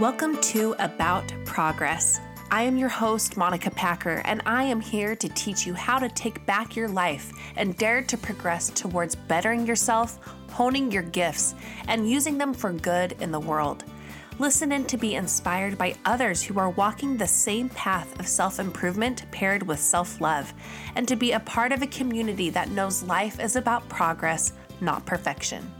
Welcome 0.00 0.40
to 0.40 0.74
About 0.80 1.32
Progress. 1.44 2.18
I 2.50 2.62
am 2.62 2.76
your 2.76 2.88
host, 2.88 3.36
Monica 3.36 3.70
Packer, 3.70 4.22
and 4.24 4.42
I 4.44 4.64
am 4.64 4.80
here 4.80 5.14
to 5.14 5.28
teach 5.28 5.68
you 5.68 5.72
how 5.72 6.00
to 6.00 6.08
take 6.08 6.44
back 6.46 6.74
your 6.74 6.88
life 6.88 7.32
and 7.54 7.76
dare 7.76 8.02
to 8.02 8.18
progress 8.18 8.70
towards 8.70 9.14
bettering 9.14 9.64
yourself, 9.64 10.18
honing 10.50 10.90
your 10.90 11.04
gifts, 11.04 11.54
and 11.86 12.10
using 12.10 12.38
them 12.38 12.52
for 12.52 12.72
good 12.72 13.12
in 13.20 13.30
the 13.30 13.38
world. 13.38 13.84
Listen 14.40 14.72
in 14.72 14.84
to 14.86 14.96
be 14.96 15.14
inspired 15.14 15.78
by 15.78 15.94
others 16.04 16.42
who 16.42 16.58
are 16.58 16.70
walking 16.70 17.16
the 17.16 17.28
same 17.28 17.68
path 17.68 18.18
of 18.18 18.26
self 18.26 18.58
improvement 18.58 19.30
paired 19.30 19.62
with 19.62 19.78
self 19.78 20.20
love, 20.20 20.52
and 20.96 21.06
to 21.06 21.14
be 21.14 21.30
a 21.30 21.40
part 21.40 21.70
of 21.70 21.82
a 21.82 21.86
community 21.86 22.50
that 22.50 22.70
knows 22.70 23.04
life 23.04 23.38
is 23.38 23.54
about 23.54 23.88
progress, 23.88 24.54
not 24.80 25.06
perfection. 25.06 25.70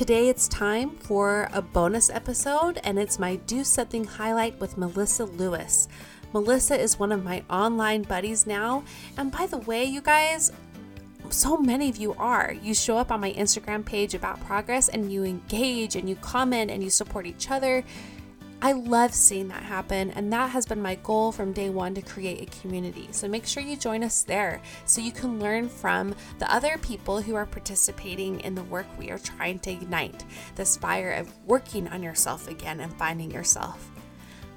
Today 0.00 0.30
it's 0.30 0.48
time 0.48 0.92
for 0.92 1.50
a 1.52 1.60
bonus 1.60 2.08
episode, 2.08 2.80
and 2.84 2.98
it's 2.98 3.18
my 3.18 3.36
Do 3.36 3.62
Something 3.62 4.04
highlight 4.04 4.58
with 4.58 4.78
Melissa 4.78 5.26
Lewis. 5.26 5.88
Melissa 6.32 6.80
is 6.80 6.98
one 6.98 7.12
of 7.12 7.22
my 7.22 7.44
online 7.50 8.00
buddies 8.04 8.46
now, 8.46 8.82
and 9.18 9.30
by 9.30 9.44
the 9.44 9.58
way, 9.58 9.84
you 9.84 10.00
guys, 10.00 10.52
so 11.28 11.58
many 11.58 11.90
of 11.90 11.98
you 11.98 12.14
are. 12.14 12.54
You 12.62 12.72
show 12.72 12.96
up 12.96 13.12
on 13.12 13.20
my 13.20 13.34
Instagram 13.34 13.84
page 13.84 14.14
about 14.14 14.40
progress 14.40 14.88
and 14.88 15.12
you 15.12 15.24
engage 15.24 15.96
and 15.96 16.08
you 16.08 16.16
comment 16.16 16.70
and 16.70 16.82
you 16.82 16.88
support 16.88 17.26
each 17.26 17.50
other. 17.50 17.84
I 18.62 18.72
love 18.72 19.14
seeing 19.14 19.48
that 19.48 19.62
happen, 19.62 20.10
and 20.10 20.30
that 20.34 20.50
has 20.50 20.66
been 20.66 20.82
my 20.82 20.96
goal 20.96 21.32
from 21.32 21.54
day 21.54 21.70
one 21.70 21.94
to 21.94 22.02
create 22.02 22.42
a 22.42 22.60
community. 22.60 23.08
So 23.10 23.26
make 23.26 23.46
sure 23.46 23.62
you 23.62 23.74
join 23.74 24.04
us 24.04 24.22
there 24.22 24.60
so 24.84 25.00
you 25.00 25.12
can 25.12 25.40
learn 25.40 25.66
from 25.66 26.14
the 26.38 26.52
other 26.52 26.76
people 26.76 27.22
who 27.22 27.34
are 27.34 27.46
participating 27.46 28.40
in 28.40 28.54
the 28.54 28.64
work 28.64 28.86
we 28.98 29.10
are 29.10 29.18
trying 29.18 29.60
to 29.60 29.70
ignite 29.70 30.24
this 30.56 30.76
fire 30.76 31.12
of 31.12 31.32
working 31.46 31.88
on 31.88 32.02
yourself 32.02 32.48
again 32.48 32.80
and 32.80 32.92
finding 32.98 33.30
yourself. 33.30 33.90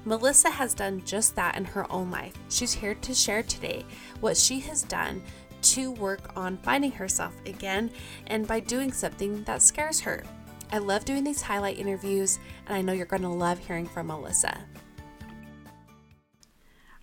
Melissa 0.04 0.50
has 0.50 0.74
done 0.74 1.02
just 1.06 1.34
that 1.36 1.56
in 1.56 1.64
her 1.64 1.90
own 1.90 2.10
life. 2.10 2.34
She's 2.50 2.74
here 2.74 2.94
to 2.96 3.14
share 3.14 3.42
today 3.42 3.86
what 4.20 4.36
she 4.36 4.60
has 4.60 4.82
done 4.82 5.22
to 5.62 5.92
work 5.92 6.36
on 6.36 6.58
finding 6.58 6.92
herself 6.92 7.34
again 7.46 7.90
and 8.26 8.46
by 8.46 8.60
doing 8.60 8.92
something 8.92 9.44
that 9.44 9.62
scares 9.62 10.00
her. 10.00 10.22
I 10.74 10.78
love 10.78 11.04
doing 11.04 11.22
these 11.22 11.40
highlight 11.40 11.78
interviews, 11.78 12.38
and 12.66 12.76
I 12.76 12.82
know 12.82 12.92
you're 12.92 13.06
going 13.06 13.22
to 13.22 13.28
love 13.28 13.58
hearing 13.58 13.86
from 13.86 14.08
Melissa. 14.08 14.58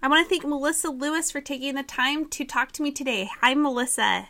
I 0.04 0.08
want 0.08 0.26
to 0.26 0.30
thank 0.30 0.46
Melissa 0.46 0.90
Lewis 0.90 1.32
for 1.32 1.42
taking 1.42 1.76
the 1.76 1.84
time 1.84 2.26
to 2.30 2.44
talk 2.44 2.72
to 2.74 2.82
me 2.84 2.92
today. 2.92 3.30
Hi, 3.42 3.54
Melissa. 3.54 4.30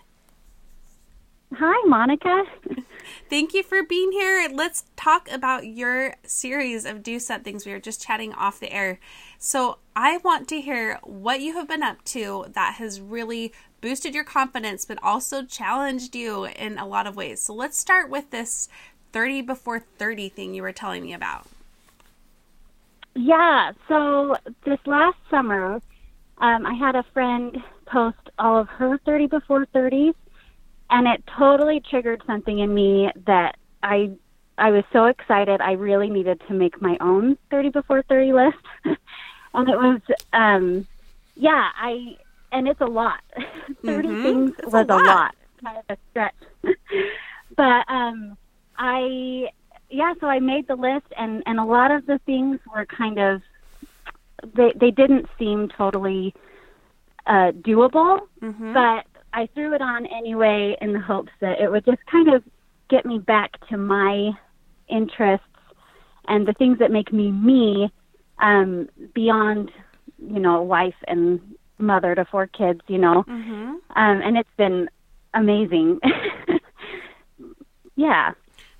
Hi, 1.53 1.85
Monica. 1.85 2.43
Thank 3.29 3.53
you 3.53 3.61
for 3.63 3.83
being 3.83 4.13
here. 4.13 4.49
Let's 4.53 4.85
talk 4.95 5.29
about 5.29 5.67
your 5.67 6.15
series 6.23 6.85
of 6.85 7.03
Do 7.03 7.19
Somethings. 7.19 7.65
We 7.65 7.73
were 7.73 7.79
just 7.79 8.01
chatting 8.01 8.33
off 8.33 8.59
the 8.59 8.71
air. 8.71 8.99
So, 9.37 9.79
I 9.93 10.17
want 10.17 10.47
to 10.49 10.61
hear 10.61 10.97
what 11.03 11.41
you 11.41 11.53
have 11.55 11.67
been 11.67 11.83
up 11.83 12.03
to 12.05 12.45
that 12.53 12.75
has 12.75 13.01
really 13.01 13.51
boosted 13.81 14.15
your 14.15 14.23
confidence, 14.23 14.85
but 14.85 14.97
also 15.03 15.43
challenged 15.43 16.15
you 16.15 16.45
in 16.45 16.77
a 16.77 16.87
lot 16.87 17.05
of 17.05 17.17
ways. 17.17 17.41
So, 17.41 17.53
let's 17.53 17.77
start 17.77 18.09
with 18.09 18.29
this 18.29 18.69
30 19.11 19.41
before 19.41 19.79
30 19.79 20.29
thing 20.29 20.53
you 20.53 20.61
were 20.61 20.71
telling 20.73 21.03
me 21.03 21.13
about. 21.13 21.47
Yeah, 23.15 23.73
so 23.87 24.35
this 24.65 24.79
last 24.85 25.17
summer, 25.29 25.75
um, 26.37 26.65
I 26.65 26.73
had 26.73 26.95
a 26.95 27.03
friend 27.13 27.57
post 27.85 28.17
all 28.39 28.57
of 28.59 28.67
her 28.69 28.97
30 29.05 29.27
before 29.27 29.65
30s, 29.73 30.13
and 30.89 31.07
it 31.07 31.23
totally 31.37 31.81
triggered 31.89 32.21
something 32.25 32.59
in 32.59 32.73
me 32.73 33.09
that 33.25 33.57
I 33.83 34.11
I 34.57 34.71
was 34.71 34.83
so 34.93 35.05
excited. 35.05 35.59
I 35.61 35.73
really 35.73 36.09
needed 36.09 36.41
to 36.47 36.53
make 36.53 36.81
my 36.81 36.97
own 37.01 37.37
30 37.49 37.69
before 37.69 38.03
30 38.03 38.33
list, 38.33 38.57
and 39.53 39.69
it 39.69 39.75
was 39.77 40.01
um, 40.33 40.87
yeah, 41.35 41.69
I 41.75 42.17
and 42.51 42.67
it's 42.67 42.81
a 42.81 42.85
lot. 42.85 43.21
30 43.85 44.09
Mhm. 44.09 44.21
things 44.21 44.53
It's 44.59 44.73
was 44.73 44.85
a 44.89 44.97
lot. 44.97 45.03
lot, 45.03 45.35
kind 45.63 45.77
of 45.77 45.85
a 45.89 45.97
stretch, 46.11 46.35
but 47.57 47.89
um, 47.89 48.37
I 48.81 49.49
yeah, 49.91 50.13
so 50.19 50.27
I 50.27 50.39
made 50.39 50.67
the 50.67 50.75
list, 50.75 51.05
and 51.17 51.43
and 51.45 51.59
a 51.59 51.63
lot 51.63 51.91
of 51.91 52.05
the 52.07 52.19
things 52.25 52.59
were 52.73 52.85
kind 52.85 53.19
of 53.19 53.41
they 54.55 54.73
they 54.75 54.89
didn't 54.89 55.27
seem 55.37 55.69
totally 55.77 56.33
uh, 57.27 57.51
doable, 57.51 58.21
Mhm. 58.41 58.73
but 58.73 59.05
I 59.33 59.43
I 59.43 59.47
threw 59.53 59.73
it 59.75 59.81
on 59.81 60.07
anyway 60.07 60.75
in 60.81 60.93
the 60.93 60.99
hopes 60.99 61.31
that 61.39 61.61
it 61.61 61.71
would 61.71 61.85
just 61.85 62.03
kind 62.07 62.33
of 62.33 62.43
get 62.89 63.05
me 63.05 63.19
back 63.19 63.51
to 63.69 63.77
my 63.77 64.31
interests 64.89 65.45
and 66.27 66.47
the 66.47 66.53
things 66.53 66.79
that 66.79 66.91
make 66.91 67.13
me 67.13 67.31
me 67.31 67.91
um, 68.39 68.89
beyond, 69.13 69.71
you 70.17 70.39
know, 70.39 70.63
wife 70.63 70.95
and 71.07 71.39
mother 71.77 72.15
to 72.15 72.25
four 72.25 72.47
kids, 72.47 72.81
you 72.87 72.97
know. 72.97 73.23
Mm-hmm. 73.27 73.69
Um, 73.95 74.21
and 74.25 74.37
it's 74.37 74.55
been 74.57 74.89
amazing. 75.35 75.99
yeah. 77.95 78.31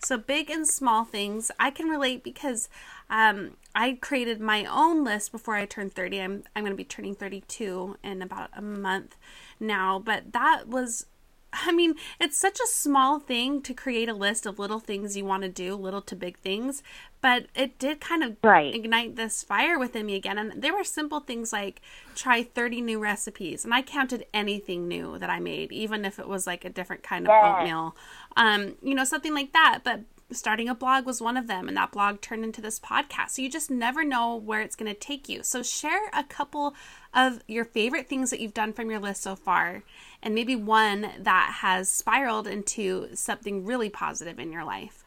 So 0.04 0.18
big 0.18 0.50
and 0.50 0.68
small 0.68 1.06
things. 1.06 1.52
I 1.60 1.70
can 1.70 1.88
relate 1.88 2.24
because 2.24 2.70
um, 3.10 3.58
I 3.76 4.00
created 4.02 4.42
my 4.42 4.66
own 4.66 5.04
list 5.04 5.32
before 5.32 5.56
I 5.56 5.66
turned 5.66 5.94
30. 5.94 6.22
I'm 6.22 6.44
I'm 6.56 6.64
going 6.64 6.74
to 6.74 6.78
be 6.78 6.84
turning 6.84 7.16
32 7.16 7.98
in 8.04 8.22
about 8.22 8.50
a 8.56 8.62
month 8.62 9.16
now, 9.60 10.00
but 10.00 10.34
that 10.34 10.68
was 10.68 11.06
I 11.54 11.72
mean, 11.74 11.96
it's 12.20 12.38
such 12.38 12.60
a 12.62 12.68
small 12.68 13.20
thing 13.20 13.62
to 13.64 13.74
create 13.74 14.08
a 14.08 14.14
list 14.14 14.46
of 14.46 14.58
little 14.58 14.80
things 14.80 15.18
you 15.18 15.26
want 15.26 15.44
to 15.44 15.50
do, 15.50 15.76
little 15.76 16.02
to 16.04 16.16
big 16.16 16.38
things, 16.40 16.82
but 17.20 17.48
it 17.54 17.78
did 17.78 18.00
kind 18.00 18.24
of 18.24 18.38
Right. 18.44 18.74
ignite 18.74 19.16
this 19.18 19.44
fire 19.44 19.78
within 19.78 20.06
me 20.06 20.16
again. 20.16 20.38
And 20.38 20.62
there 20.64 20.74
were 20.74 20.84
simple 20.86 21.20
things 21.20 21.52
like 21.52 21.82
try 22.16 22.44
30 22.44 22.82
new 22.82 23.00
recipes, 23.00 23.66
and 23.66 23.74
I 23.74 23.82
counted 23.82 24.26
anything 24.34 24.88
new 24.88 25.18
that 25.20 25.30
I 25.30 25.40
made, 25.40 25.72
even 25.74 26.06
if 26.06 26.20
it 26.20 26.28
was 26.28 26.48
like 26.48 26.64
a 26.64 26.70
different 26.70 27.04
kind 27.04 27.28
of 27.28 27.34
oatmeal, 27.42 27.96
um, 28.38 28.76
you 28.82 28.96
know, 28.96 29.04
something 29.04 29.34
like 29.34 29.52
that. 29.54 29.80
But 29.84 30.02
starting 30.34 30.70
a 30.70 30.76
blog 30.76 31.06
was 31.06 31.22
one 31.22 31.38
of 31.38 31.48
them, 31.48 31.68
and 31.68 31.78
that 31.78 31.92
blog 31.92 32.22
turned 32.22 32.44
into 32.44 32.62
this 32.62 32.80
podcast. 32.80 33.32
So 33.32 33.42
you 33.42 33.50
just 33.50 33.72
never 33.72 34.04
know 34.04 34.36
where 34.36 34.62
it's 34.62 34.76
going 34.76 34.92
to 34.92 35.00
take 35.00 35.30
you. 35.30 35.44
So 35.44 35.64
share 35.64 36.10
a 36.14 36.24
couple 36.24 36.76
of 37.14 37.42
your 37.48 37.66
favorite 37.66 38.08
things 38.08 38.30
that 38.30 38.40
you've 38.40 38.54
done 38.54 38.74
from 38.74 38.90
your 38.90 39.00
list 39.00 39.24
so 39.24 39.36
far, 39.36 39.84
and 40.22 40.36
maybe 40.36 40.56
one 40.56 41.10
that 41.20 41.58
has 41.62 41.90
spiraled 41.90 42.48
into 42.48 43.10
something 43.16 43.66
really 43.66 43.90
positive 43.90 44.40
in 44.40 44.52
your 44.52 44.64
life. 44.64 45.04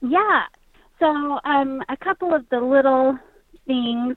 Yeah. 0.00 0.44
So, 0.98 1.06
um, 1.44 1.82
a 1.88 1.96
couple 1.96 2.34
of 2.34 2.48
the 2.50 2.60
little 2.60 3.18
things, 3.66 4.16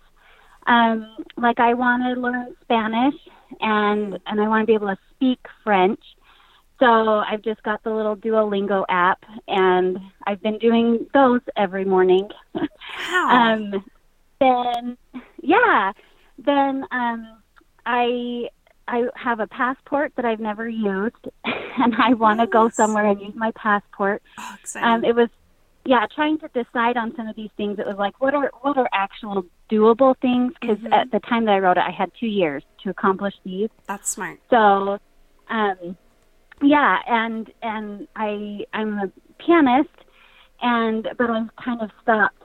um, 0.68 1.18
like 1.38 1.59
I 1.59 1.74
want 1.74 2.04
to 2.04 2.19
learn 2.19 2.56
Spanish 2.62 3.15
and 3.59 4.18
and 4.25 4.42
I 4.42 4.47
want 4.47 4.63
to 4.63 4.65
be 4.65 4.74
able 4.74 4.88
to 4.88 4.97
speak 5.15 5.39
French. 5.63 6.00
So 6.81 6.88
I've 6.88 7.44
just 7.44 7.62
got 7.62 7.83
the 7.83 7.92
little 7.92 8.16
Duolingo 8.16 8.86
app, 8.89 9.24
and 9.48 10.00
I've 10.25 10.42
been 10.42 10.57
doing 10.57 11.06
those 11.13 11.42
every 11.56 11.86
morning. 11.86 12.28
Wow. 12.56 13.28
um, 13.30 13.86
then, 14.39 14.98
yeah, 15.44 15.92
then 16.39 16.83
um, 16.92 17.38
I 17.86 18.50
I 18.88 19.04
have 19.16 19.39
a 19.39 19.45
passport 19.48 20.13
that 20.16 20.25
I've 20.25 20.39
never 20.39 20.68
used, 20.68 21.28
and 21.45 21.94
I 22.00 22.16
want 22.16 22.39
to 22.39 22.48
go 22.48 22.69
somewhere 22.69 23.06
and 23.06 23.22
use 23.22 23.36
my 23.36 23.51
passport. 23.56 24.24
oh, 24.39 24.56
exciting. 24.60 24.89
Um, 24.89 25.06
it 25.06 25.16
was, 25.16 25.30
yeah, 25.86 26.07
trying 26.16 26.39
to 26.39 26.48
decide 26.48 26.98
on 26.98 27.16
some 27.16 27.28
of 27.28 27.36
these 27.36 27.51
things. 27.57 27.78
It 27.78 27.86
was 27.86 27.98
like, 28.00 28.19
what 28.19 28.33
are 28.33 28.50
what 28.62 28.75
are 28.80 28.89
actual 28.92 29.45
doable 29.72 30.16
things? 30.19 30.54
Because 30.60 30.80
Mhm. 30.80 30.94
at 30.94 31.12
the 31.12 31.19
time 31.19 31.45
that 31.45 31.51
I 31.51 31.60
wrote 31.60 31.78
it, 31.78 31.83
I 31.88 31.92
had 31.92 32.12
two 32.19 32.25
years 32.25 32.63
to 32.83 32.89
accomplish 32.89 33.36
these. 33.44 33.69
That's 33.86 34.10
smart. 34.10 34.39
So, 34.50 34.98
um, 35.48 35.95
yeah, 36.61 36.97
and 37.07 37.51
and 37.61 38.07
I 38.15 38.65
I'm 38.73 38.97
a 38.99 39.11
pianist, 39.45 39.89
and 40.61 41.07
but 41.17 41.29
I've 41.29 41.55
kind 41.63 41.81
of 41.81 41.89
stopped 42.01 42.35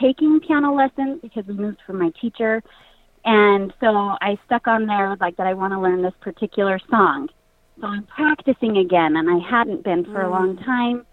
taking 0.00 0.40
piano 0.40 0.74
lessons 0.74 1.20
because 1.22 1.44
we 1.46 1.54
moved 1.54 1.78
from 1.86 1.98
my 1.98 2.10
teacher, 2.20 2.62
and 3.24 3.72
so 3.80 3.86
I 4.20 4.38
stuck 4.46 4.66
on 4.66 4.86
there 4.86 5.16
like 5.20 5.36
that 5.36 5.46
I 5.46 5.54
want 5.54 5.72
to 5.72 5.80
learn 5.80 6.02
this 6.02 6.14
particular 6.20 6.80
song. 6.90 7.28
So 7.80 7.86
I'm 7.86 8.04
practicing 8.04 8.76
again, 8.76 9.16
and 9.16 9.28
I 9.30 9.38
hadn't 9.48 9.84
been 9.84 10.04
for 10.04 10.22
a 10.22 10.30
long 10.30 10.56
time. 10.58 11.06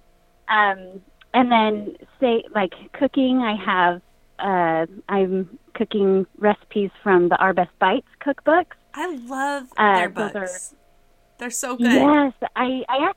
Um, 0.49 1.01
and 1.33 1.51
then 1.51 1.95
say 2.19 2.43
like 2.53 2.73
cooking, 2.93 3.39
I 3.39 3.55
have 3.55 4.01
uh, 4.39 4.85
I'm 5.07 5.59
cooking 5.75 6.25
recipes 6.37 6.89
from 7.03 7.29
the 7.29 7.37
Our 7.37 7.53
Best 7.53 7.71
Bites 7.79 8.07
cookbooks. 8.25 8.75
I 8.93 9.15
love 9.15 9.67
Uh, 9.77 9.95
their 9.95 10.09
books. 10.09 10.73
They're 11.39 11.49
so 11.49 11.75
good. 11.77 11.85
Yes, 11.87 12.33
I 12.55 12.83
I 12.89 13.11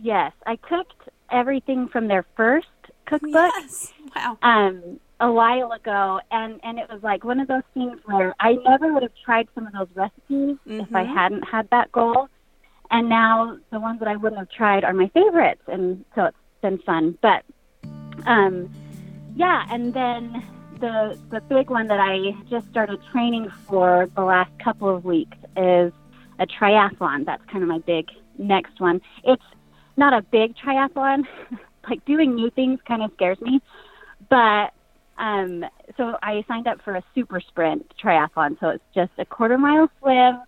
yes, 0.00 0.32
I 0.46 0.56
cooked 0.56 1.08
everything 1.30 1.88
from 1.88 2.08
their 2.08 2.26
first 2.36 2.66
cookbook 3.06 3.32
Yes. 3.32 3.92
Wow. 4.14 4.36
um 4.42 5.00
a 5.20 5.30
while 5.32 5.70
ago 5.72 6.20
and 6.30 6.60
and 6.64 6.78
it 6.78 6.88
was 6.90 7.02
like 7.02 7.24
one 7.24 7.38
of 7.40 7.46
those 7.48 7.62
things 7.72 7.98
where 8.04 8.34
I 8.40 8.54
never 8.66 8.92
would 8.92 9.02
have 9.04 9.12
tried 9.24 9.48
some 9.54 9.66
of 9.68 9.72
those 9.72 9.88
recipes 9.94 10.56
if 10.66 10.94
I 10.94 11.04
Mhm. 11.04 11.14
hadn't 11.14 11.42
had 11.42 11.70
that 11.70 11.90
goal. 11.92 12.28
And 12.90 13.08
now 13.08 13.56
the 13.70 13.80
ones 13.80 14.00
that 14.00 14.08
I 14.08 14.16
wouldn't 14.16 14.38
have 14.40 14.50
tried 14.50 14.82
are 14.84 14.92
my 14.92 15.08
favorites 15.08 15.62
and 15.68 16.04
so 16.14 16.24
it's 16.26 16.36
been 16.60 16.78
fun. 16.78 17.16
But 17.22 17.44
um 18.26 18.68
yeah, 19.36 19.64
and 19.70 19.94
then 19.94 20.42
the 20.80 21.16
the 21.30 21.40
big 21.42 21.70
one 21.70 21.86
that 21.86 22.00
I 22.00 22.32
just 22.50 22.68
started 22.68 22.98
training 23.12 23.48
for 23.68 24.08
the 24.16 24.24
last 24.24 24.50
couple 24.58 24.88
of 24.94 25.04
weeks 25.04 25.38
is 25.56 25.92
a 26.38 26.46
triathlon. 26.46 27.24
That's 27.26 27.42
kind 27.50 27.62
of 27.62 27.68
my 27.68 27.78
big 27.80 28.08
next 28.38 28.80
one. 28.80 29.00
It's 29.24 29.42
not 29.96 30.12
a 30.12 30.22
big 30.22 30.54
triathlon. 30.56 31.24
like 31.88 32.04
doing 32.04 32.34
new 32.34 32.50
things 32.50 32.78
kind 32.86 33.02
of 33.02 33.10
scares 33.14 33.40
me. 33.40 33.60
But 34.30 34.72
um 35.18 35.64
so 35.96 36.16
I 36.22 36.42
signed 36.48 36.66
up 36.66 36.80
for 36.82 36.94
a 36.96 37.02
super 37.14 37.40
sprint 37.40 37.92
triathlon. 38.02 38.58
So 38.60 38.68
it's 38.70 38.84
just 38.94 39.12
a 39.18 39.24
quarter 39.24 39.58
mile 39.58 39.90
swim, 40.00 40.40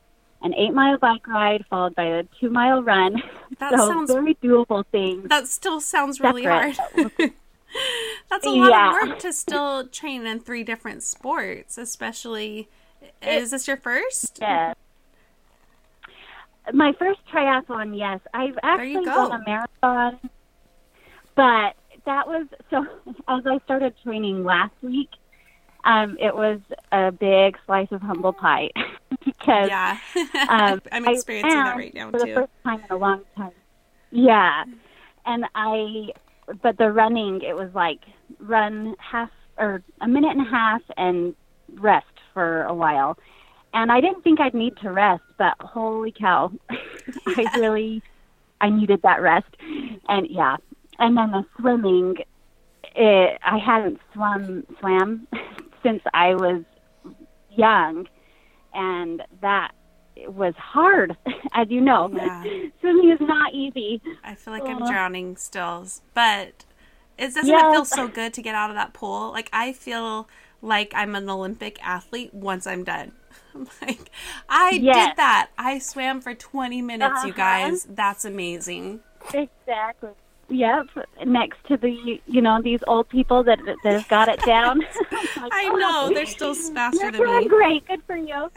an 0.42 0.54
eight 0.54 0.72
mile 0.72 0.96
bike 0.98 1.26
ride 1.26 1.64
followed 1.68 1.94
by 1.94 2.04
a 2.04 2.22
two 2.40 2.50
mile 2.50 2.82
run. 2.82 3.22
That 3.60 3.72
so 3.78 3.86
sounds 3.88 4.10
very 4.10 4.34
doable 4.36 4.84
things. 4.90 5.28
that 5.28 5.46
still 5.46 5.80
sounds 5.80 6.18
really 6.18 6.42
Separate. 6.42 6.76
hard. 6.76 7.10
That's 8.30 8.46
a 8.46 8.50
lot 8.50 8.70
Yeah. 8.70 8.88
of 9.02 9.08
work 9.10 9.18
to 9.20 9.32
still 9.32 9.86
train 9.88 10.26
in 10.26 10.40
three 10.40 10.64
different 10.64 11.02
sports, 11.02 11.76
especially 11.78 12.68
is 13.22 13.50
this 13.50 13.68
your 13.68 13.76
first? 13.76 14.38
Yes. 14.40 14.74
My 16.72 16.92
first 16.98 17.20
triathlon, 17.32 17.96
yes. 17.96 18.20
I've 18.32 18.58
actually 18.62 19.04
done 19.04 19.32
a 19.32 19.44
marathon, 19.46 20.18
but 21.36 21.74
that 22.06 22.26
was 22.26 22.46
so. 22.70 22.84
As 23.28 23.42
I 23.46 23.58
started 23.64 23.94
training 24.02 24.44
last 24.44 24.74
week, 24.82 25.10
um, 25.84 26.16
it 26.20 26.34
was 26.34 26.60
a 26.92 27.12
big 27.12 27.56
slice 27.66 27.88
of 27.90 28.00
humble 28.00 28.32
pie 28.32 28.70
because 29.24 29.68
Yeah. 29.68 29.98
um, 30.48 30.80
I'm 30.92 31.06
experiencing 31.06 31.64
that 31.64 31.76
right 31.76 31.94
now 31.94 32.10
for 32.10 32.18
the 32.20 32.26
too. 32.26 32.34
first 32.34 32.52
time 32.64 32.80
in 32.88 32.96
a 32.96 32.98
long 32.98 33.22
time. 33.36 33.52
Yeah, 34.10 34.64
and 35.26 35.44
I, 35.54 36.08
but 36.62 36.78
the 36.78 36.90
running, 36.90 37.42
it 37.42 37.54
was 37.54 37.70
like 37.74 38.00
run 38.38 38.94
half 38.98 39.30
or 39.58 39.82
a 40.00 40.08
minute 40.08 40.36
and 40.36 40.46
a 40.46 40.50
half 40.50 40.82
and 40.96 41.34
rest 41.74 42.06
for 42.32 42.62
a 42.62 42.74
while. 42.74 43.18
And 43.74 43.90
I 43.90 44.00
didn't 44.00 44.22
think 44.22 44.40
I'd 44.40 44.54
need 44.54 44.76
to 44.78 44.90
rest, 44.90 45.24
but 45.36 45.54
holy 45.60 46.12
cow, 46.12 46.52
I 47.26 47.44
really, 47.56 48.02
I 48.60 48.70
needed 48.70 49.02
that 49.02 49.20
rest. 49.20 49.48
And 50.08 50.28
yeah, 50.30 50.56
and 51.00 51.16
then 51.16 51.32
the 51.32 51.44
swimming, 51.58 52.16
it, 52.94 53.38
I 53.44 53.58
hadn't 53.58 54.00
swum 54.12 54.64
swam 54.78 55.26
since 55.82 56.02
I 56.14 56.36
was 56.36 56.62
young, 57.50 58.06
and 58.72 59.22
that 59.40 59.72
was 60.28 60.54
hard, 60.56 61.16
as 61.52 61.68
you 61.68 61.80
know. 61.80 62.08
Yeah. 62.14 62.44
Swimming 62.80 63.10
is 63.10 63.20
not 63.20 63.54
easy. 63.54 64.00
I 64.22 64.36
feel 64.36 64.54
like 64.54 64.62
I'm 64.62 64.86
drowning 64.86 65.36
still, 65.36 65.88
but 66.14 66.64
it 67.18 67.34
doesn't 67.34 67.52
it 67.52 67.72
feel 67.72 67.84
so 67.84 68.06
good 68.06 68.32
to 68.34 68.42
get 68.42 68.54
out 68.54 68.70
of 68.70 68.76
that 68.76 68.92
pool? 68.92 69.32
Like 69.32 69.50
I 69.52 69.72
feel 69.72 70.28
like 70.62 70.92
I'm 70.94 71.14
an 71.14 71.28
Olympic 71.28 71.84
athlete 71.84 72.32
once 72.34 72.66
I'm 72.66 72.84
done. 72.84 73.12
I'm 73.54 73.68
like 73.82 74.10
I 74.48 74.78
Yes. 74.82 75.08
did 75.10 75.16
that. 75.16 75.50
I 75.58 75.78
swam 75.78 76.20
for 76.20 76.34
20 76.34 76.82
minutes, 76.82 77.22
you 77.24 77.30
Uh-huh. 77.30 77.36
guys. 77.36 77.86
That's 77.88 78.24
amazing. 78.24 79.00
Exactly. 79.32 80.10
Yep. 80.50 80.86
Next 81.24 81.56
to 81.68 81.78
the, 81.78 82.20
you 82.26 82.42
know, 82.42 82.60
these 82.62 82.80
old 82.86 83.08
people 83.08 83.42
that 83.44 83.58
that 83.82 83.92
have 83.94 84.08
got 84.08 84.28
it 84.28 84.40
down. 84.46 84.80
Like, 85.36 85.52
I 85.52 85.66
oh, 85.72 85.76
know 85.76 86.14
they're 86.14 86.26
still 86.26 86.54
faster 86.54 87.10
than 87.10 87.20
me. 87.24 87.48
great. 87.48 87.86
Good 87.86 88.02
for 88.06 88.16
you. 88.16 88.50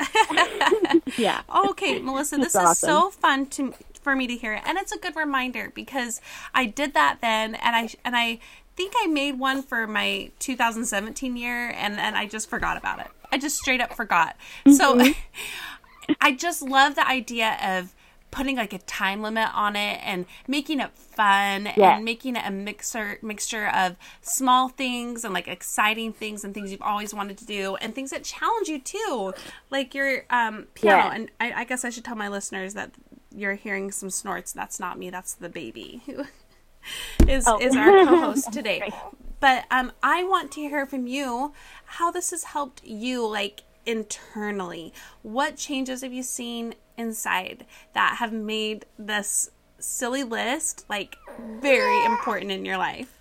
yeah. 1.18 1.42
Okay, 1.54 2.00
Melissa, 2.00 2.38
this 2.38 2.56
is 2.56 2.78
so 2.78 3.10
fun 3.10 3.46
to 3.48 3.74
for 4.02 4.16
me 4.16 4.28
to 4.28 4.36
hear, 4.36 4.62
and 4.66 4.78
it's 4.78 4.92
a 4.92 4.98
good 4.98 5.16
reminder 5.16 5.72
because 5.74 6.22
I 6.54 6.66
did 6.66 6.94
that 6.94 7.18
then, 7.22 7.56
and 7.56 7.76
I 7.76 7.90
and 8.06 8.16
I 8.16 8.40
think 8.78 8.94
I 9.04 9.08
made 9.08 9.38
one 9.40 9.62
for 9.64 9.86
my 9.88 10.32
2017 10.40 11.36
year, 11.36 11.72
and 11.76 11.96
then 11.98 12.16
I 12.16 12.28
just 12.28 12.50
forgot 12.50 12.78
about 12.78 13.00
it. 13.00 13.08
I 13.32 13.38
just 13.38 13.58
straight 13.58 13.82
up 13.82 13.94
forgot. 13.94 14.38
So 14.74 15.02
I 16.22 16.32
just 16.34 16.62
love 16.62 16.96
the 16.96 17.06
idea 17.08 17.58
of 17.62 17.94
putting 18.30 18.56
like 18.58 18.74
a 18.74 18.78
time 18.80 19.22
limit 19.22 19.50
on 19.54 19.76
it 19.76 20.00
and 20.04 20.26
making 20.48 20.80
it 20.80 20.92
fun 20.94 21.70
Yeah. 21.78 21.96
and 21.96 22.06
making 22.06 22.36
it 22.36 22.44
a 22.46 22.52
mixer 22.52 23.18
mixture 23.22 23.68
of 23.68 23.96
small 24.22 24.68
things 24.70 25.24
and 25.26 25.34
like 25.34 25.48
exciting 25.48 26.12
things 26.14 26.44
and 26.44 26.54
things 26.54 26.72
you've 26.72 26.82
always 26.82 27.14
wanted 27.14 27.38
to 27.40 27.46
do 27.46 27.76
and 27.78 27.96
things 27.96 28.12
that 28.12 28.24
challenge 28.24 28.68
you 28.68 28.80
too, 28.80 29.34
like 29.70 29.96
your 29.96 30.26
um, 30.30 30.68
piano. 30.76 31.06
Yeah. 31.06 31.14
And 31.16 31.32
I, 31.40 31.62
I 31.62 31.64
guess 31.64 31.84
I 31.86 31.90
should 31.90 32.04
tell 32.06 32.16
my 32.18 32.28
listeners 32.28 32.74
that 32.76 32.92
you're 33.34 33.56
hearing 33.56 33.92
some 33.92 34.10
snorts. 34.10 34.52
That's 34.52 34.80
not 34.80 35.00
me. 35.00 35.10
That's 35.10 35.34
the 35.34 35.50
baby 35.50 36.02
is 37.28 37.46
Oh. 37.48 37.60
is 37.60 37.76
our 37.76 38.06
co-host 38.06 38.52
today. 38.60 38.92
But 39.40 39.66
um, 39.70 39.92
I 40.02 40.24
want 40.24 40.52
to 40.54 40.62
hear 40.62 40.86
from 40.86 41.08
you 41.08 41.54
how 41.86 42.12
this 42.12 42.32
has 42.32 42.46
helped 42.46 42.84
you, 42.84 43.26
like 43.28 43.64
internally. 43.86 44.94
What 45.22 45.58
changes 45.58 46.02
have 46.02 46.12
you 46.12 46.24
seen 46.24 46.76
inside 46.98 47.66
that 47.94 48.18
have 48.20 48.34
made 48.34 48.86
this 48.98 49.52
silly 49.80 50.24
list 50.24 50.86
like 50.90 51.16
very 51.62 52.04
important 52.06 52.52
in 52.52 52.66
your 52.66 52.78
life? 52.78 53.20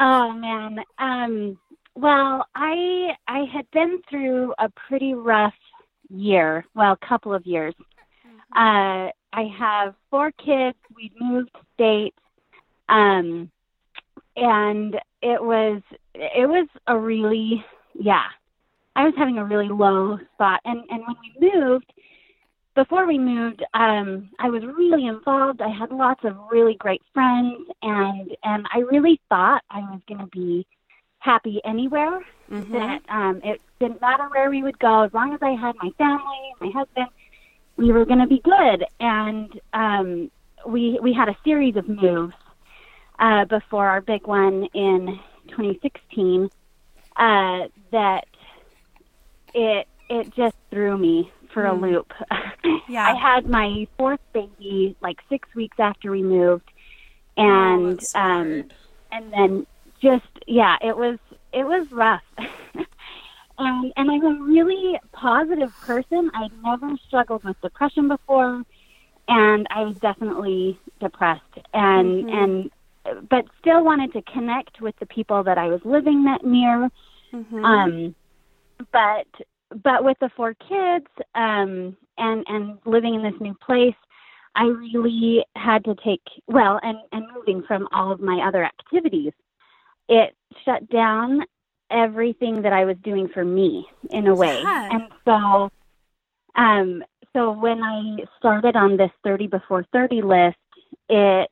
Oh 0.00 0.32
man. 0.32 0.80
Um 0.98 1.58
well, 1.94 2.46
I 2.54 3.10
I 3.28 3.44
had 3.52 3.70
been 3.72 4.00
through 4.08 4.54
a 4.58 4.68
pretty 4.88 5.14
rough 5.14 5.54
year, 6.10 6.64
well, 6.74 6.96
couple 6.96 7.34
of 7.34 7.46
years. 7.46 7.74
Uh 8.54 9.08
I 9.32 9.44
have 9.58 9.94
four 10.10 10.30
kids. 10.32 10.76
We 10.94 11.12
moved 11.20 11.50
states. 11.74 12.18
Um 12.88 13.50
and 14.36 14.94
it 15.20 15.42
was 15.42 15.82
it 16.14 16.48
was 16.48 16.68
a 16.86 16.98
really 16.98 17.64
yeah. 17.94 18.24
I 18.94 19.04
was 19.04 19.14
having 19.16 19.38
a 19.38 19.44
really 19.44 19.68
low 19.68 20.18
spot 20.34 20.60
and 20.64 20.80
and 20.90 21.02
when 21.06 21.16
we 21.22 21.50
moved 21.54 21.92
before 22.74 23.06
we 23.06 23.18
moved, 23.18 23.62
um, 23.74 24.30
I 24.38 24.48
was 24.48 24.62
really 24.64 25.06
involved. 25.06 25.60
I 25.60 25.68
had 25.68 25.90
lots 25.90 26.24
of 26.24 26.36
really 26.50 26.74
great 26.74 27.02
friends, 27.12 27.68
and 27.82 28.30
and 28.42 28.66
I 28.72 28.78
really 28.78 29.20
thought 29.28 29.62
I 29.70 29.80
was 29.80 30.00
going 30.08 30.20
to 30.20 30.26
be 30.26 30.66
happy 31.18 31.60
anywhere. 31.64 32.20
Mm-hmm. 32.50 32.72
That 32.72 33.02
um, 33.08 33.40
it 33.44 33.60
didn't 33.78 34.00
matter 34.00 34.28
where 34.30 34.50
we 34.50 34.62
would 34.62 34.78
go, 34.78 35.02
as 35.02 35.12
long 35.12 35.34
as 35.34 35.40
I 35.42 35.50
had 35.50 35.74
my 35.82 35.90
family, 35.98 36.54
my 36.60 36.70
husband, 36.70 37.08
we 37.76 37.92
were 37.92 38.04
going 38.04 38.20
to 38.20 38.26
be 38.26 38.40
good. 38.40 38.84
And 39.00 39.60
um, 39.72 40.30
we 40.66 40.98
we 41.02 41.12
had 41.12 41.28
a 41.28 41.36
series 41.44 41.76
of 41.76 41.88
moves 41.88 42.34
uh, 43.18 43.44
before 43.46 43.86
our 43.86 44.00
big 44.00 44.26
one 44.26 44.68
in 44.74 45.18
2016 45.48 46.50
uh, 47.16 47.68
that 47.90 48.26
it 49.54 49.86
it 50.08 50.34
just 50.34 50.56
threw 50.70 50.96
me 50.98 51.30
for 51.52 51.66
a 51.66 51.74
loop. 51.74 52.12
Yeah. 52.88 53.06
I 53.06 53.14
had 53.14 53.48
my 53.48 53.86
fourth 53.96 54.20
baby 54.32 54.96
like 55.00 55.18
six 55.28 55.48
weeks 55.54 55.78
after 55.78 56.10
we 56.10 56.22
moved, 56.22 56.70
and 57.36 57.98
that's 57.98 58.14
um, 58.14 58.64
and 59.10 59.32
then 59.32 59.66
just 60.00 60.26
yeah, 60.46 60.76
it 60.82 60.96
was 60.96 61.18
it 61.52 61.64
was 61.64 61.90
rough. 61.90 62.22
and 63.58 63.92
and 63.96 64.10
I'm 64.10 64.24
a 64.24 64.42
really 64.42 64.98
positive 65.12 65.72
person. 65.80 66.30
I'd 66.34 66.50
never 66.62 66.90
struggled 67.06 67.44
with 67.44 67.60
depression 67.60 68.08
before, 68.08 68.62
and 69.28 69.66
I 69.70 69.82
was 69.82 69.96
definitely 69.96 70.78
depressed 71.00 71.42
and 71.72 72.28
and 72.30 72.70
but 73.28 73.44
still 73.60 73.84
wanted 73.84 74.12
to 74.12 74.22
connect 74.22 74.80
with 74.80 74.94
the 75.00 75.06
people 75.06 75.42
that 75.44 75.58
I 75.58 75.68
was 75.68 75.80
living 75.84 76.24
that 76.24 76.44
near. 76.44 76.88
Mhm. 77.32 77.64
Um, 77.64 78.14
but 78.92 79.26
but 79.82 80.04
with 80.04 80.18
the 80.20 80.30
four 80.36 80.54
kids 80.54 81.06
um, 81.34 81.96
and 82.18 82.44
and 82.46 82.78
living 82.84 83.14
in 83.14 83.22
this 83.22 83.40
new 83.40 83.54
place, 83.54 83.94
I 84.54 84.64
really 84.64 85.44
had 85.56 85.84
to 85.84 85.94
take 86.04 86.22
well 86.46 86.78
and 86.82 86.98
and 87.12 87.26
moving 87.34 87.62
from 87.62 87.88
all 87.92 88.12
of 88.12 88.20
my 88.20 88.46
other 88.46 88.64
activities, 88.64 89.32
it 90.08 90.34
shut 90.64 90.88
down 90.90 91.44
everything 91.92 92.62
that 92.62 92.72
I 92.72 92.84
was 92.84 92.96
doing 93.02 93.28
for 93.28 93.44
me 93.44 93.86
in 94.10 94.26
a 94.26 94.34
way, 94.34 94.62
Yeah. 94.64 94.88
and 94.90 95.02
so 95.24 95.70
um 96.56 97.02
so 97.32 97.52
when 97.52 97.82
I 97.82 98.18
started 98.38 98.76
on 98.76 98.96
this 98.96 99.10
30 99.24 99.46
before 99.46 99.84
30 99.92 100.22
list, 100.22 100.56
it 101.08 101.50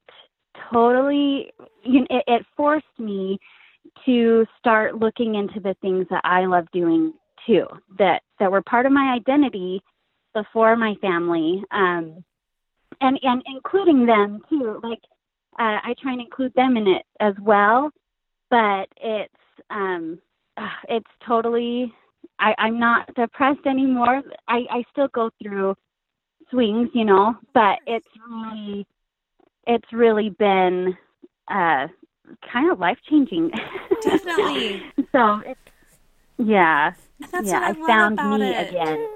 totally 0.73 1.52
you 1.85 2.00
know, 2.00 2.06
it, 2.11 2.25
it 2.26 2.47
forced 2.56 2.99
me 2.99 3.38
to 4.04 4.47
start 4.59 4.97
looking 4.99 5.35
into 5.37 5.61
the 5.61 5.75
things 5.80 6.06
that 6.11 6.20
I 6.25 6.44
love 6.47 6.66
doing 6.73 7.14
too, 7.47 7.66
that 7.99 8.23
that 8.38 8.50
were 8.50 8.62
part 8.62 8.87
of 8.87 8.92
my 8.92 9.14
identity 9.14 9.82
before 10.35 10.76
my 10.76 10.94
family, 11.00 11.62
um, 11.70 12.23
and 13.00 13.18
and 13.23 13.42
including 13.47 14.06
them 14.06 14.42
too. 14.49 14.80
Like 14.82 15.00
uh, 15.59 15.80
I 15.82 15.94
try 16.00 16.12
and 16.12 16.20
include 16.20 16.54
them 16.54 16.76
in 16.76 16.87
it 16.87 17.02
as 17.20 17.35
well, 17.40 17.90
but 18.50 18.88
it's 19.00 19.35
um, 19.70 20.18
it's 20.88 21.11
totally. 21.26 21.92
I, 22.38 22.54
I'm 22.59 22.78
not 22.78 23.14
depressed 23.14 23.66
anymore. 23.66 24.23
I, 24.49 24.61
I 24.71 24.85
still 24.90 25.09
go 25.09 25.30
through 25.42 25.75
swings, 26.50 26.88
you 26.95 27.04
know, 27.04 27.35
but 27.54 27.78
it's 27.87 28.07
really 28.28 28.87
it's 29.66 29.92
really 29.92 30.30
been 30.30 30.97
uh, 31.49 31.87
kind 32.52 32.71
of 32.71 32.78
life 32.78 32.99
changing. 33.09 33.50
Definitely. 34.02 34.83
so 35.12 35.42
it's 35.47 35.61
yeah, 36.38 36.92
And 37.23 37.30
that's 37.30 37.49
yeah. 37.49 37.61
what 37.61 37.62
I, 37.62 37.66
I, 37.66 37.73
love 37.73 37.87
found 37.87 38.12
about 38.14 38.40
me 38.40 38.50
it. 38.50 38.69
again. 38.71 39.09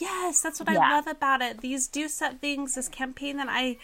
Yes, 0.00 0.40
that's 0.40 0.58
what 0.58 0.70
I 0.70 0.74
love 0.76 1.06
about 1.06 1.42
it. 1.42 1.60
These 1.60 1.86
do 1.86 2.08
set 2.08 2.40
things, 2.40 2.76
this 2.76 2.88
campaign 2.88 3.36
that 3.36 3.48
I 3.50 3.76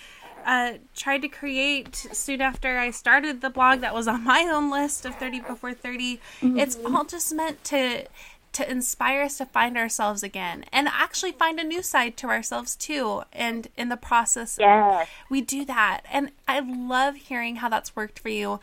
uh, 0.47 0.73
tried 0.97 1.23
to 1.23 1.29
create 1.29 1.95
soon 1.95 2.41
after 2.41 2.79
I 2.79 2.91
started 2.91 3.41
the 3.41 3.51
blog 3.51 3.81
that 3.81 3.95
was 3.95 4.09
on 4.09 4.25
my 4.25 4.43
own 4.51 4.71
list 4.71 5.05
of 5.05 5.15
30 5.17 5.41
before 5.41 5.75
30. 5.75 6.21
It's 6.43 6.77
Mm-hmm. 6.77 6.97
all 6.97 7.05
just 7.05 7.33
meant 7.35 7.65
to 7.65 8.05
to 8.51 8.69
inspire 8.69 9.23
us 9.23 9.37
to 9.39 9.45
find 9.45 9.77
ourselves 9.77 10.23
again 10.23 10.65
and 10.73 10.89
actually 10.89 11.31
find 11.31 11.61
a 11.61 11.65
new 11.65 11.83
side 11.83 12.17
to 12.17 12.29
ourselves 12.29 12.75
too. 12.75 13.23
And 13.31 13.69
in 13.77 13.91
the 13.91 13.97
process, 13.97 14.57
Yes. 14.59 15.07
we 15.29 15.43
do 15.43 15.67
that. 15.67 16.01
And 16.11 16.33
I 16.49 16.61
love 16.61 17.15
hearing 17.17 17.57
how 17.57 17.69
that's 17.69 17.95
worked 17.95 18.19
for 18.19 18.31
you. 18.31 18.59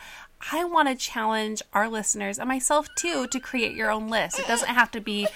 I 0.51 0.63
want 0.65 0.89
to 0.89 0.95
challenge 0.95 1.61
our 1.71 1.87
listeners 1.87 2.39
and 2.39 2.47
myself 2.49 2.87
too 2.97 3.27
to 3.27 3.39
create 3.39 3.73
your 3.75 3.91
own 3.91 4.09
list. 4.09 4.39
It 4.39 4.47
doesn't 4.47 4.67
have 4.69 4.89
to 4.91 4.99
be 5.01 5.27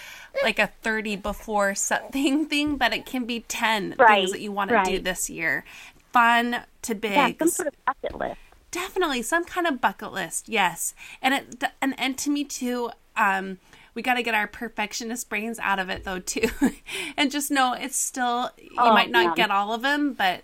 like 0.44 0.58
a 0.60 0.68
30 0.82 1.16
before 1.18 1.76
something 1.76 2.46
thing, 2.50 2.76
but 2.76 2.92
it 2.92 3.06
can 3.06 3.26
be 3.26 3.42
10 3.42 3.96
Right, 4.00 4.16
things 4.22 4.32
that 4.32 4.42
you 4.42 4.52
want 4.52 4.72
to 4.72 4.82
do 4.84 5.00
this 5.00 5.30
year. 5.30 5.64
Fun 6.12 6.62
to 6.84 7.00
Yeah, 7.02 7.32
some 7.40 7.50
sort 7.50 7.68
of 7.70 7.74
bucket 7.86 8.18
list. 8.18 8.38
Definitely 8.72 9.22
some 9.24 9.46
kind 9.46 9.68
of 9.68 9.82
bucket 9.82 10.12
list. 10.14 10.48
Yes. 10.50 10.94
And 11.22 11.34
it 11.34 11.64
and 11.82 11.94
and 12.00 12.18
to 12.20 12.30
me 12.30 12.44
too 12.44 12.92
um 13.18 13.58
we 13.96 14.02
got 14.04 14.14
to 14.14 14.24
get 14.24 14.36
our 14.36 14.48
perfectionist 14.48 15.28
brains 15.30 15.60
out 15.60 15.80
of 15.80 15.90
it 15.90 16.04
though 16.04 16.20
too. 16.20 16.48
and 17.18 17.32
just 17.32 17.50
know 17.52 17.74
it's 17.74 17.98
still 17.98 18.52
you 18.60 18.70
Oh, 18.78 18.94
might 18.94 19.10
not 19.12 19.24
yeah. 19.26 19.34
get 19.36 19.52
all 19.52 19.74
of 19.74 19.82
them, 19.82 20.14
but 20.14 20.44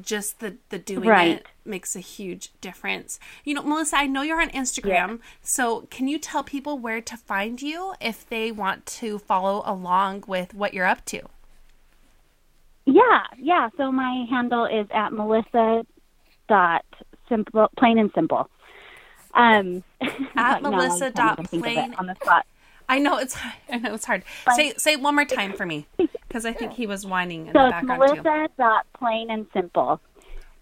just 0.00 0.38
the 0.38 0.56
the 0.68 0.78
doing 0.78 1.08
Right. 1.08 1.38
it 1.38 1.46
makes 1.64 1.96
a 1.96 2.00
huge 2.00 2.50
difference. 2.60 3.18
You 3.44 3.54
know, 3.54 3.62
Melissa, 3.62 3.96
I 3.96 4.06
know 4.06 4.22
you're 4.22 4.40
on 4.40 4.50
Instagram, 4.50 5.18
so 5.42 5.88
can 5.90 6.06
you 6.06 6.18
tell 6.18 6.44
people 6.44 6.78
where 6.78 7.00
to 7.00 7.16
find 7.16 7.60
you 7.60 7.94
if 8.00 8.28
they 8.28 8.52
want 8.52 8.86
to 8.86 9.18
follow 9.18 9.62
along 9.66 10.24
with 10.28 10.54
what 10.54 10.74
you're 10.74 10.86
up 10.86 11.04
to? 11.06 11.22
Yeah, 13.00 13.22
yeah. 13.38 13.68
So 13.76 13.90
my 13.92 14.26
handle 14.30 14.64
is 14.66 14.86
at 14.92 15.12
Melissa 15.12 15.84
dot 16.48 16.84
simple 17.28 17.68
plain 17.78 17.98
and 17.98 18.10
simple. 18.14 18.48
Um 19.34 19.82
At 20.36 20.62
Melissa 20.62 21.10
dot 21.10 21.34
even 21.34 21.44
think 21.46 21.62
of 21.64 21.70
it 21.70 21.74
plain- 21.74 21.94
on 21.94 22.06
the 22.06 22.14
spot. 22.22 22.46
I 22.88 22.98
know 22.98 23.18
it's 23.18 23.36
I 23.70 23.78
know 23.78 23.94
it's 23.94 24.04
hard. 24.04 24.24
Say 24.56 24.72
say 24.76 24.96
one 24.96 25.14
more 25.14 25.24
time 25.24 25.52
for 25.52 25.64
me 25.64 25.86
because 26.28 26.44
I 26.44 26.52
think 26.52 26.72
he 26.72 26.86
was 26.86 27.06
whining 27.06 27.46
in 27.46 27.52
So 27.52 27.60
the 27.60 27.66
it's 27.66 27.72
background 27.72 28.02
too. 28.16 28.22
Melissa 28.22 28.48
dot 28.58 28.86
plain 28.98 29.30
and 29.30 29.46
simple. 29.52 30.00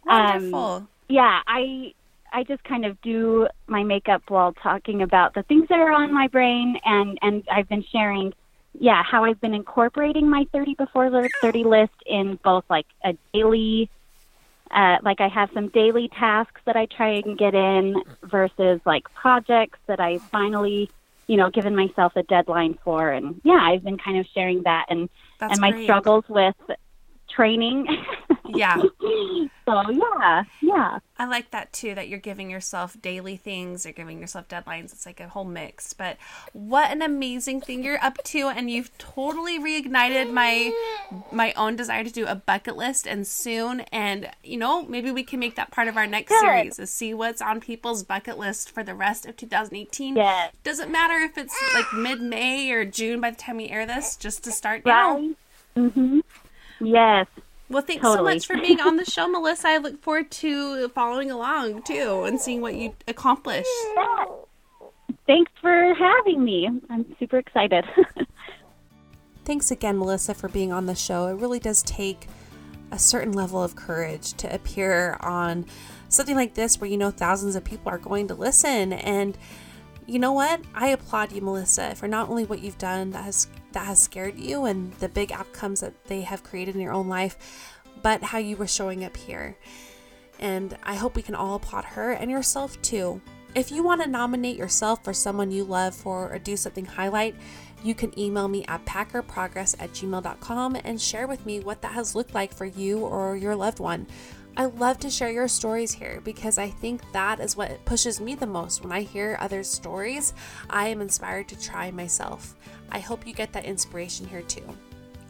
Um, 0.09 0.51
Wonderful. 0.51 0.89
yeah, 1.09 1.41
I 1.47 1.95
I 2.33 2.45
just 2.45 2.63
kind 2.65 2.85
of 2.85 3.01
do 3.01 3.49
my 3.67 3.83
makeup 3.83 4.23
while 4.29 4.53
talking 4.53 5.01
about 5.01 5.33
the 5.35 5.43
things 5.45 5.67
that 5.71 5.79
are 5.79 5.91
on 5.93 6.13
my 6.13 6.29
brain, 6.29 6.79
and 6.85 7.19
and 7.23 7.43
I've 7.51 7.69
been 7.71 7.85
sharing, 7.91 8.35
yeah, 8.81 9.03
how 9.03 9.25
I've 9.25 9.41
been 9.41 9.55
incorporating 9.55 10.29
my 10.29 10.45
thirty 10.53 10.75
before 10.75 11.29
thirty 11.43 11.65
list 11.65 11.95
in 12.07 12.39
both 12.45 12.65
like 12.71 12.87
a 13.05 13.15
daily, 13.33 13.91
uh, 14.71 14.97
like 15.03 15.21
I 15.21 15.29
have 15.29 15.51
some 15.55 15.69
daily 15.69 16.09
tasks 16.19 16.61
that 16.67 16.77
I 16.77 16.87
try 16.87 17.21
and 17.25 17.39
get 17.39 17.55
in 17.55 18.03
versus 18.25 18.81
like 18.87 19.05
projects 19.15 19.79
that 19.87 20.01
I 20.01 20.21
finally, 20.31 20.91
you 21.27 21.37
know, 21.37 21.51
given 21.51 21.75
myself 21.75 22.13
a 22.17 22.23
deadline 22.25 22.79
for, 22.85 23.11
and 23.11 23.41
yeah, 23.45 23.61
I've 23.61 23.85
been 23.85 23.99
kind 23.99 24.19
of 24.19 24.27
sharing 24.35 24.63
that 24.65 24.87
and 24.89 25.09
That's 25.41 25.53
and 25.53 25.61
my 25.61 25.73
great. 25.73 25.85
struggles 25.85 26.25
with 26.29 26.57
training. 27.39 27.87
Yeah. 28.49 28.77
so. 29.01 29.91
Yeah, 29.91 30.43
yeah. 30.61 30.99
I 31.19 31.27
like 31.27 31.53
that 31.53 31.73
too, 31.73 31.95
that 31.95 32.09
you're 32.09 32.19
giving 32.19 32.51
yourself 32.51 32.97
daily 33.01 33.37
things, 33.37 33.85
you're 33.85 33.93
giving 33.93 34.21
yourself 34.21 34.49
deadlines. 34.49 34.87
It's 34.87 35.07
like 35.07 35.21
a 35.21 35.29
whole 35.29 35.45
mix. 35.45 35.93
But 35.93 36.17
what 36.53 36.91
an 36.91 37.01
amazing 37.01 37.61
thing 37.61 37.85
you're 37.85 38.03
up 38.03 38.19
to 38.25 38.49
and 38.49 38.69
you've 38.69 38.97
totally 38.99 39.59
reignited 39.61 40.33
my 40.33 40.73
my 41.31 41.53
own 41.53 41.77
desire 41.77 42.03
to 42.03 42.11
do 42.11 42.27
a 42.27 42.35
bucket 42.35 42.77
list 42.77 43.07
and 43.07 43.27
soon 43.27 43.81
and 43.93 44.31
you 44.43 44.57
know, 44.57 44.83
maybe 44.83 45.13
we 45.13 45.23
can 45.23 45.39
make 45.39 45.55
that 45.55 45.71
part 45.71 45.87
of 45.87 45.97
our 45.97 46.07
next 46.07 46.31
Good. 46.31 46.41
series 46.41 46.79
is 46.81 46.91
see 46.91 47.15
what's 47.15 47.41
on 47.41 47.61
people's 47.61 48.03
bucket 48.03 48.39
list 48.39 48.71
for 48.71 48.83
the 48.83 48.95
rest 48.95 49.27
of 49.27 49.37
2018. 49.37 50.17
Yes. 50.17 50.53
Doesn't 50.65 50.91
matter 50.91 51.15
if 51.15 51.39
it's 51.39 51.55
like 51.75 51.93
mid-May 51.93 52.73
or 52.73 52.85
June 52.85 53.21
by 53.21 53.31
the 53.31 53.37
time 53.37 53.59
we 53.59 53.69
air 53.69 53.87
this, 53.87 54.17
just 54.17 54.43
to 54.45 54.51
start 54.51 54.85
now. 54.85 55.17
Right. 55.17 55.37
Mm-hmm. 55.77 56.21
Yes. 56.81 57.27
Well, 57.71 57.83
thanks 57.83 58.03
so 58.03 58.23
much 58.23 58.47
for 58.47 58.57
being 58.57 58.81
on 58.81 58.97
the 58.97 59.05
show, 59.05 59.29
Melissa. 59.29 59.69
I 59.69 59.77
look 59.77 60.01
forward 60.03 60.31
to 60.31 60.89
following 60.89 61.31
along 61.31 61.83
too 61.83 62.25
and 62.25 62.41
seeing 62.41 62.63
what 62.63 62.75
you 62.75 62.95
accomplish. 63.07 63.67
Thanks 65.27 65.53
for 65.61 65.95
having 65.95 66.43
me. 66.43 66.69
I'm 66.89 67.15
super 67.19 67.39
excited. 67.39 67.85
Thanks 69.45 69.71
again, 69.71 69.99
Melissa, 69.99 70.35
for 70.35 70.49
being 70.49 70.73
on 70.73 70.87
the 70.87 70.95
show. 70.95 71.27
It 71.27 71.35
really 71.35 71.59
does 71.59 71.83
take 71.83 72.27
a 72.91 72.99
certain 72.99 73.33
level 73.33 73.63
of 73.63 73.77
courage 73.77 74.33
to 74.35 74.55
appear 74.55 75.19
on 75.21 75.67
something 76.09 76.37
like 76.37 76.55
this 76.55 76.81
where 76.81 76.89
you 76.89 76.97
know 76.97 77.11
thousands 77.11 77.55
of 77.55 77.65
people 77.65 77.91
are 77.91 77.99
going 77.99 78.29
to 78.29 78.35
listen. 78.35 78.95
And 78.95 79.37
you 80.07 80.19
know 80.19 80.33
what? 80.33 80.63
I 80.75 80.89
applaud 80.89 81.33
you, 81.33 81.43
Melissa, 81.43 81.95
for 81.95 82.09
not 82.09 82.31
only 82.31 82.45
what 82.45 82.61
you've 82.63 82.79
done 82.79 83.11
that 83.11 83.25
has 83.25 83.49
that 83.73 83.87
has 83.87 84.01
scared 84.01 84.39
you 84.39 84.65
and 84.65 84.93
the 84.95 85.09
big 85.09 85.33
outcomes 85.33 85.81
that 85.81 86.05
they 86.07 86.23
have 86.23 86.43
created 86.43 86.75
in 86.75 86.81
your 86.81 86.93
own 86.93 87.09
life, 87.09 87.75
but 88.03 88.23
how 88.23 88.39
you 88.39 88.57
were 88.57 88.67
showing 88.67 89.05
up 89.05 89.17
here. 89.17 89.57
And 90.39 90.77
I 90.83 90.95
hope 90.95 91.17
we 91.17 91.23
can 91.23 91.35
all 91.35 91.57
applaud 91.57 91.85
her 91.85 92.13
and 92.13 92.31
yourself 92.31 92.81
too. 92.83 93.21
If 93.55 93.73
you 93.73 93.83
want 93.83 94.03
to 94.03 94.09
nominate 94.09 94.57
yourself 94.57 95.07
or 95.07 95.13
someone 95.13 95.51
you 95.51 95.65
love 95.65 95.95
for 95.95 96.33
a 96.33 96.39
Do 96.39 96.57
Something 96.57 96.85
highlight, 96.85 97.35
you 97.83 97.95
can 97.95 98.17
email 98.19 98.49
me 98.49 98.65
at 98.67 98.85
packerprogress 98.85 99.75
at 99.81 99.91
gmail.com 99.93 100.77
and 100.85 101.01
share 101.01 101.27
with 101.27 101.45
me 101.47 101.61
what 101.61 101.83
that 101.83 101.93
has 101.93 102.15
looked 102.15 102.35
like 102.35 102.53
for 102.53 102.67
you 102.67 102.99
or 102.99 103.37
your 103.37 103.57
loved 103.57 103.79
one. 103.79 104.07
I 104.59 104.65
love 104.65 104.99
to 104.99 105.11
share 105.11 105.31
your 105.31 105.47
stories 105.47 105.93
here 105.93 106.21
because 106.25 106.59
I 106.59 106.69
think 106.69 107.01
that 107.13 107.39
is 107.39 107.57
what 107.57 107.85
pushes 107.85 108.21
me 108.21 108.35
the 108.35 108.45
most. 108.45 108.83
When 108.83 108.91
I 108.91 109.03
hear 109.03 109.39
others' 109.39 109.71
stories, 109.71 110.35
I 110.69 110.89
am 110.89 111.01
inspired 111.01 111.47
to 111.49 111.61
try 111.61 111.93
myself. 111.93 112.57
I 112.91 112.99
hope 112.99 113.25
you 113.25 113.33
get 113.33 113.53
that 113.53 113.65
inspiration 113.65 114.27
here 114.27 114.43
too. 114.43 114.65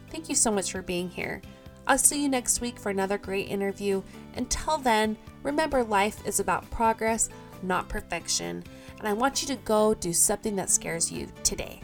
Thank 0.09 0.29
you 0.29 0.35
so 0.35 0.49
much 0.49 0.71
for 0.71 0.81
being 0.81 1.09
here. 1.11 1.43
I'll 1.85 1.99
see 1.99 2.23
you 2.23 2.27
next 2.27 2.59
week 2.59 2.79
for 2.79 2.89
another 2.89 3.19
great 3.19 3.49
interview. 3.49 4.01
Until 4.35 4.79
then, 4.79 5.15
remember 5.43 5.83
life 5.83 6.25
is 6.25 6.39
about 6.39 6.67
progress, 6.71 7.29
not 7.61 7.87
perfection. 7.87 8.63
And 8.97 9.07
I 9.07 9.13
want 9.13 9.43
you 9.43 9.47
to 9.49 9.57
go 9.57 9.93
do 9.93 10.11
something 10.11 10.55
that 10.55 10.71
scares 10.71 11.11
you 11.11 11.27
today. 11.43 11.83